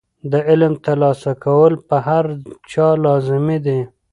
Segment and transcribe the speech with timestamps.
[0.31, 2.25] د علم ترلاسه کول په هر
[2.71, 3.79] چا لازمي دي.